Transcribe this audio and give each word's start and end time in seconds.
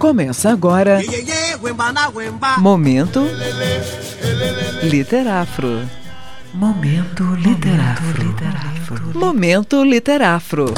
Começa 0.00 0.50
agora. 0.50 0.98
Momento 2.58 3.20
Literafro. 4.82 5.82
Momento 6.54 7.34
Literafro. 7.34 9.12
Momento 9.14 9.84
Literafro. 9.84 10.74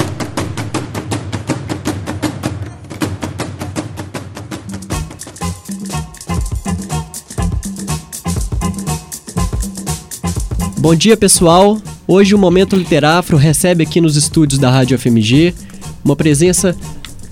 Bom 10.77 10.93
dia, 10.93 11.15
pessoal. 11.15 11.81
Hoje 12.05 12.35
o 12.35 12.37
Momento 12.37 12.75
Literafro 12.75 13.37
recebe 13.37 13.83
aqui 13.83 14.01
nos 14.01 14.17
estúdios 14.17 14.59
da 14.59 14.69
Rádio 14.69 14.99
FMG 14.99 15.55
uma 16.03 16.17
presença 16.17 16.75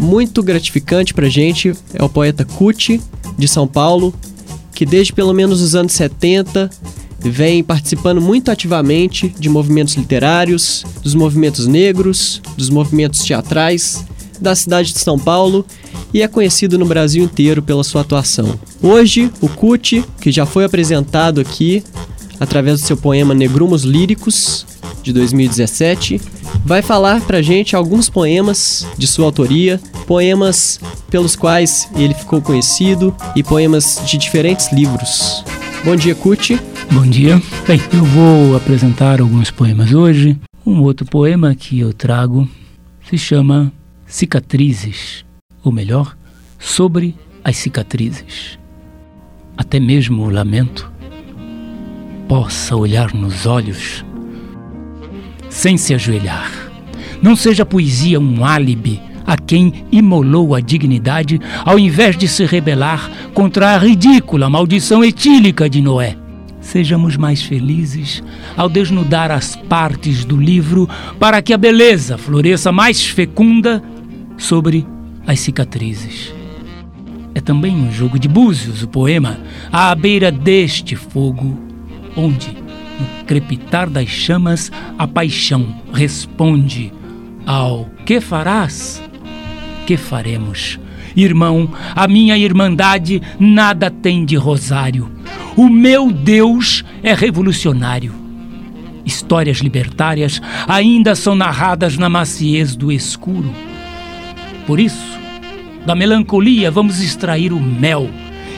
muito 0.02 0.42
gratificante 0.42 1.14
pra 1.14 1.30
gente. 1.30 1.74
É 1.94 2.04
o 2.04 2.10
poeta 2.10 2.44
Cuti, 2.44 3.00
de 3.38 3.48
São 3.48 3.68
Paulo, 3.68 4.14
que 4.74 4.86
desde 4.86 5.14
pelo 5.14 5.34
menos 5.34 5.62
os 5.62 5.76
anos 5.76 5.94
70 5.94 6.70
vem 7.20 7.64
participando 7.64 8.20
muito 8.20 8.50
ativamente 8.50 9.30
de 9.40 9.48
movimentos 9.48 9.94
literários, 9.96 10.84
dos 11.04 11.14
movimentos 11.14 11.68
negros, 11.68 12.42
dos 12.58 12.70
movimentos 12.70 13.24
teatrais 13.24 14.04
da 14.40 14.56
cidade 14.56 14.92
de 14.92 15.00
São 15.00 15.20
Paulo 15.20 15.64
e 16.12 16.24
é 16.24 16.28
conhecido 16.28 16.80
no 16.80 16.86
Brasil 16.86 17.24
inteiro 17.24 17.62
pela 17.62 17.84
sua 17.84 18.02
atuação. 18.02 18.60
Hoje, 18.82 19.32
o 19.40 19.48
Cuti, 19.48 20.04
que 20.20 20.32
já 20.32 20.48
foi 20.48 20.66
apresentado 20.66 21.40
aqui 21.40 21.84
através 22.40 22.82
do 22.82 22.88
seu 22.88 22.98
poema 22.98 23.36
Negrumos 23.36 23.84
Líricos, 23.84 24.66
de 25.04 25.14
2017, 25.14 26.20
vai 26.64 26.82
falar 26.82 27.22
pra 27.22 27.42
gente 27.42 27.76
alguns 27.76 28.10
poemas 28.10 28.88
de 28.98 29.08
sua 29.08 29.26
autoria, 29.26 29.80
poemas 30.06 30.80
pelos 31.10 31.36
quais 31.36 31.90
ele 31.96 32.14
ficou 32.14 32.42
conhecido 32.42 33.16
e 33.36 33.44
poemas 33.44 34.02
de 34.06 34.18
diferentes 34.18 34.72
livros. 34.72 35.44
Bom 35.84 35.96
dia, 35.96 36.14
Cuti. 36.14 36.60
Bom 36.92 37.06
dia. 37.08 37.42
Bem, 37.68 37.82
eu 37.94 38.04
vou 38.04 38.56
apresentar 38.56 39.20
alguns 39.20 39.50
poemas 39.50 39.94
hoje. 39.94 40.38
Um 40.66 40.82
outro 40.82 41.06
poema 41.06 41.56
que 41.56 41.80
eu 41.80 41.92
trago 41.92 42.48
se 43.10 43.18
chama 43.18 43.74
Cicatrizes, 44.06 45.26
ou 45.64 45.72
melhor, 45.72 46.16
sobre 46.60 47.16
as 47.44 47.58
cicatrizes. 47.58 48.60
Até 49.58 49.80
mesmo 49.80 50.24
o 50.24 50.30
lamento 50.30 50.92
possa 52.28 52.76
olhar 52.76 53.14
nos 53.14 53.46
olhos 53.46 54.06
sem 55.52 55.78
se 55.78 55.94
ajoelhar. 55.94 56.50
Não 57.22 57.36
seja 57.36 57.62
a 57.62 57.66
poesia 57.66 58.20
um 58.20 58.44
álibi 58.44 59.00
a 59.28 59.38
quem 59.38 59.86
imolou 59.92 60.56
a 60.56 60.60
dignidade 60.60 61.40
ao 61.64 61.78
invés 61.78 62.18
de 62.18 62.28
se 62.28 62.46
rebelar 62.46 63.12
contra 63.34 63.76
a 63.76 63.78
ridícula 63.78 64.50
maldição 64.50 65.04
etílica 65.04 65.70
de 65.70 65.82
Noé. 65.82 66.18
Sejamos 66.60 67.18
mais 67.18 67.42
felizes 67.44 68.24
ao 68.56 68.70
desnudar 68.70 69.30
as 69.30 69.56
partes 69.56 70.24
do 70.26 70.38
livro 70.38 70.90
para 71.20 71.42
que 71.42 71.54
a 71.54 71.58
beleza 71.58 72.18
floresça 72.18 72.72
mais 72.72 73.06
fecunda 73.06 73.84
sobre 74.38 74.88
as 75.28 75.40
cicatrizes. 75.40 76.34
É 77.36 77.42
também 77.42 77.76
um 77.76 77.92
jogo 77.92 78.18
de 78.18 78.28
búzios 78.28 78.84
o 78.84 78.88
poema 78.88 79.40
à 79.72 79.94
beira 79.96 80.32
deste 80.32 80.96
fogo 80.96 81.58
onde, 82.16 82.56
no 83.00 83.26
crepitar 83.26 83.90
das 83.90 84.08
chamas, 84.08 84.72
a 84.98 85.08
paixão 85.08 85.76
responde 85.94 86.92
ao 87.46 87.90
que 88.06 88.22
farás? 88.22 89.02
Que 89.86 89.98
faremos? 89.98 90.80
Irmão, 91.16 91.70
a 91.96 92.08
minha 92.08 92.38
irmandade 92.38 93.22
nada 93.40 93.90
tem 93.90 94.24
de 94.24 94.36
rosário. 94.36 95.12
O 95.56 95.68
meu 95.68 96.12
Deus 96.12 96.86
é 97.04 97.14
revolucionário. 97.14 98.14
Histórias 99.06 99.58
libertárias 99.58 100.42
ainda 100.68 101.16
são 101.16 101.36
narradas 101.36 101.98
na 101.98 102.08
maciez 102.08 102.76
do 102.76 102.92
escuro. 102.92 103.52
Por 104.66 104.80
isso, 104.80 105.20
da 105.86 105.96
melancolia 105.96 106.70
vamos 106.70 107.02
extrair 107.02 107.52
o 107.52 107.60
mel 107.60 108.10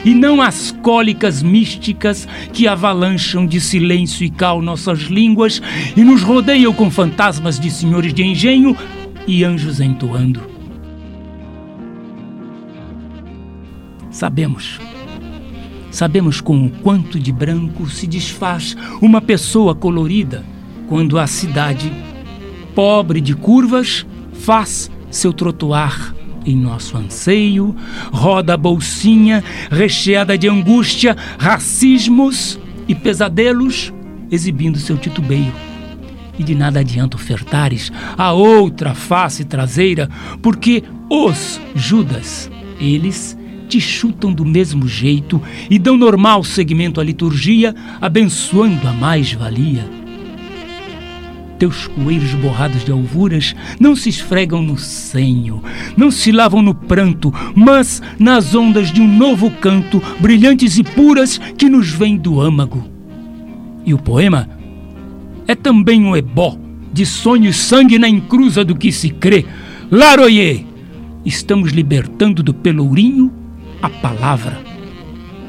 e 0.04 0.14
não 0.14 0.42
as 0.42 0.70
cólicas 0.82 1.42
místicas 1.42 2.28
que 2.52 2.68
avalancham 2.68 3.46
de 3.46 3.60
silêncio 3.60 4.24
e 4.24 4.30
cal 4.30 4.60
nossas 4.60 5.00
línguas 5.00 5.62
e 5.96 6.02
nos 6.02 6.22
rodeiam 6.22 6.72
com 6.72 6.90
fantasmas 6.90 7.58
de 7.58 7.70
senhores 7.70 8.12
de 8.12 8.22
engenho 8.22 8.76
e 9.26 9.44
anjos 9.44 9.80
entoando. 9.80 10.40
Sabemos, 14.10 14.78
sabemos 15.90 16.40
com 16.40 16.66
o 16.66 16.70
quanto 16.70 17.18
de 17.18 17.32
branco 17.32 17.88
se 17.88 18.06
desfaz 18.06 18.76
uma 19.00 19.20
pessoa 19.20 19.74
colorida 19.74 20.44
quando 20.88 21.18
a 21.18 21.26
cidade, 21.26 21.90
pobre 22.74 23.20
de 23.20 23.34
curvas, 23.34 24.06
faz 24.32 24.90
seu 25.10 25.32
trotuar 25.32 26.14
em 26.44 26.56
nosso 26.56 26.96
anseio, 26.96 27.74
roda 28.12 28.54
a 28.54 28.56
bolsinha 28.56 29.42
recheada 29.70 30.36
de 30.36 30.48
angústia, 30.48 31.16
racismos 31.38 32.58
e 32.86 32.94
pesadelos, 32.94 33.92
exibindo 34.30 34.78
seu 34.78 34.96
titubeio. 34.96 35.52
E 36.38 36.42
de 36.42 36.54
nada 36.54 36.80
adianta 36.80 37.16
ofertares 37.16 37.92
a 38.18 38.32
outra 38.32 38.94
face 38.94 39.44
traseira, 39.44 40.08
porque 40.42 40.82
os 41.08 41.60
Judas, 41.74 42.50
eles 42.80 43.38
te 43.68 43.80
chutam 43.80 44.32
do 44.32 44.44
mesmo 44.44 44.86
jeito 44.86 45.40
e 45.70 45.78
dão 45.78 45.96
normal 45.96 46.44
segmento 46.44 47.00
à 47.00 47.04
liturgia, 47.04 47.74
abençoando 48.00 48.86
a 48.86 48.92
mais-valia 48.92 50.03
teus 51.58 51.86
coelhos 51.86 52.34
borrados 52.34 52.84
de 52.84 52.92
alvuras 52.92 53.54
não 53.78 53.94
se 53.94 54.08
esfregam 54.08 54.62
no 54.62 54.78
senho, 54.78 55.62
não 55.96 56.10
se 56.10 56.32
lavam 56.32 56.62
no 56.62 56.74
pranto, 56.74 57.32
mas 57.54 58.02
nas 58.18 58.54
ondas 58.54 58.90
de 58.90 59.00
um 59.00 59.08
novo 59.08 59.50
canto, 59.50 60.02
brilhantes 60.20 60.78
e 60.78 60.82
puras, 60.82 61.38
que 61.56 61.68
nos 61.68 61.90
vem 61.90 62.16
do 62.16 62.40
âmago. 62.40 62.84
E 63.84 63.92
o 63.92 63.98
poema 63.98 64.48
é 65.46 65.54
também 65.54 66.04
um 66.04 66.16
ebó 66.16 66.58
de 66.92 67.04
sonho 67.04 67.50
e 67.50 67.52
sangue 67.52 67.98
na 67.98 68.08
encruza 68.08 68.64
do 68.64 68.76
que 68.76 68.92
se 68.92 69.10
crê. 69.10 69.44
Laroyer! 69.90 70.64
Estamos 71.24 71.72
libertando 71.72 72.42
do 72.42 72.52
pelourinho 72.52 73.32
a 73.80 73.88
palavra 73.88 74.73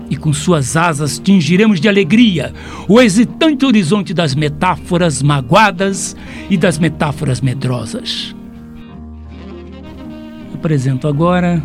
e 0.10 0.16
com 0.16 0.32
suas 0.32 0.76
asas 0.76 1.20
tingiremos 1.20 1.80
de 1.80 1.88
alegria 1.88 2.54
o 2.88 3.02
hesitante 3.02 3.66
horizonte 3.66 4.14
das 4.14 4.36
metáforas 4.36 5.22
magoadas 5.22 6.16
e 6.50 6.58
das 6.58 6.78
metáforas 6.78 7.42
medrosas. 7.42 8.36
Apresento 10.54 11.08
agora 11.08 11.62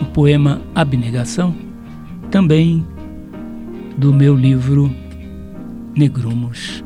o 0.00 0.04
poema 0.06 0.62
Abnegação, 0.74 1.54
também 2.30 2.86
do 3.96 4.12
meu 4.12 4.34
livro 4.34 4.94
Negrumos 5.96 6.84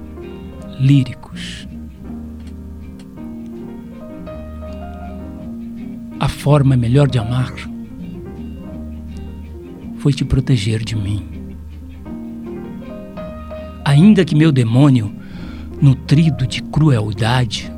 Líricos. 0.81 1.69
A 6.19 6.29
forma 6.29 6.77
melhor 6.77 7.09
de 7.09 7.19
amar 7.19 7.53
foi 10.03 10.13
te 10.13 10.25
proteger 10.25 10.83
de 10.83 10.97
mim. 10.97 11.23
Ainda 13.85 14.25
que 14.25 14.35
meu 14.35 14.51
demônio, 14.51 15.15
nutrido 15.81 16.45
de 16.45 16.61
crueldade, 16.61 17.73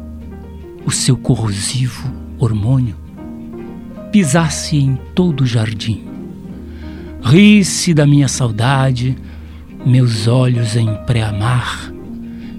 o 0.86 0.90
seu 0.90 1.18
corrosivo 1.18 2.10
hormônio, 2.38 2.96
pisasse 4.10 4.78
em 4.78 4.98
todo 5.14 5.42
o 5.42 5.46
jardim, 5.46 6.02
risse 7.22 7.92
da 7.92 8.06
minha 8.06 8.26
saudade, 8.26 9.18
meus 9.84 10.26
olhos 10.26 10.76
em 10.76 10.94
pré-amar, 11.04 11.92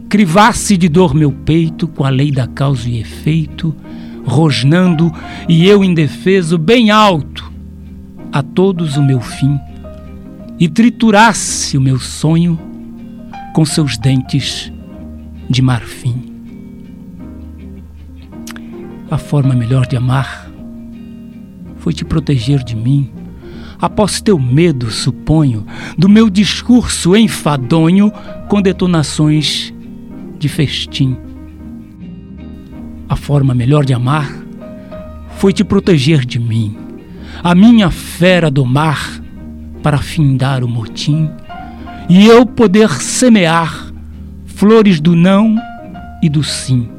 crivasse 0.07 0.78
de 0.78 0.88
dor 0.88 1.16
meu 1.16 1.31
peito 1.31 1.88
com 1.88 2.04
a 2.04 2.10
lei 2.12 2.31
da 2.31 2.45
causa 2.45 2.88
e 2.88 3.00
efeito, 3.00 3.75
rosnando 4.24 5.12
e 5.50 5.66
eu 5.66 5.84
indefeso 5.84 6.56
bem 6.56 6.92
alto, 6.92 7.55
a 8.36 8.44
todos 8.44 8.98
o 8.98 9.02
meu 9.02 9.22
fim 9.22 9.58
e 10.60 10.68
triturasse 10.68 11.78
o 11.78 11.82
meu 11.82 11.98
sonho 11.98 12.60
com 13.54 13.64
seus 13.64 13.98
dentes 13.98 14.74
de 15.50 15.62
marfim. 15.62 16.22
A 19.10 19.18
forma 19.18 19.56
melhor 19.56 19.88
de 19.88 19.96
amar 19.96 20.52
foi 21.78 21.94
te 21.94 22.04
proteger 22.04 22.62
de 22.62 22.76
mim, 22.76 23.10
após 23.80 24.20
teu 24.20 24.38
medo, 24.38 24.92
suponho, 24.92 25.66
do 25.98 26.10
meu 26.10 26.30
discurso 26.30 27.16
enfadonho 27.16 28.12
com 28.50 28.62
detonações 28.62 29.74
de 30.38 30.50
festim. 30.50 31.16
A 33.08 33.16
forma 33.16 33.54
melhor 33.54 33.86
de 33.86 33.94
amar 33.94 34.30
foi 35.38 35.54
te 35.54 35.64
proteger 35.64 36.26
de 36.26 36.38
mim 36.38 36.85
a 37.44 37.56
minha 37.56 37.90
fera 37.92 38.50
do 38.50 38.66
mar 38.66 39.22
para 39.82 39.98
findar 39.98 40.64
o 40.64 40.68
motim 40.68 41.30
e 42.10 42.26
eu 42.26 42.46
poder 42.46 42.90
semear 43.02 43.94
flores 44.46 45.00
do 45.00 45.16
não 45.16 45.56
e 46.22 46.30
do 46.30 46.44
sim. 46.44 46.90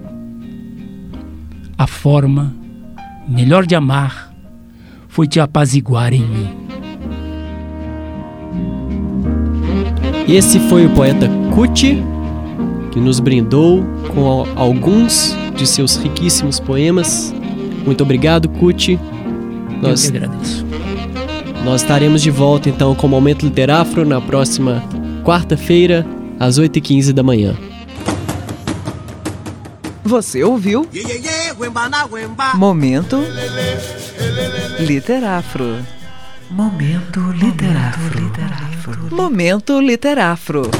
A 1.79 1.87
forma 1.87 2.55
melhor 3.29 3.67
de 3.67 3.75
amar 3.75 4.33
foi 5.09 5.27
te 5.27 5.41
apaziguar 5.41 6.13
em 6.13 6.23
mim. 6.23 6.49
Esse 10.29 10.59
foi 10.69 10.87
o 10.87 10.91
poeta 10.91 11.31
Kuti, 11.55 12.03
que 12.91 12.99
nos 12.99 13.21
brindou 13.21 13.85
com 14.13 14.45
alguns 14.57 15.37
de 15.57 15.67
seus 15.67 15.97
riquíssimos 15.97 16.59
poemas. 16.59 17.35
Muito 17.85 18.03
obrigado, 18.03 18.49
Kuti. 18.49 18.99
Nós, 19.81 20.05
Eu 20.05 20.13
que 20.13 20.17
agradeço. 20.19 20.67
Nós 21.65 21.83
estaremos 21.83 22.23
de 22.23 22.31
volta 22.31 22.69
então 22.69 22.95
com 22.95 23.07
o 23.07 23.11
Momento 23.11 23.45
Literáfro 23.45 24.05
na 24.05 24.21
próxima 24.21 24.83
quarta-feira, 25.25 26.07
às 26.39 26.59
8h15 26.59 27.13
da 27.13 27.23
manhã. 27.23 27.57
Você 30.05 30.45
ouviu? 30.45 30.87
Momento 32.55 33.19
Literáfro. 34.79 35.79
Momento 36.49 37.33
Literáfro. 37.33 39.09
Momento 39.11 39.81
Literáfro. 39.81 40.71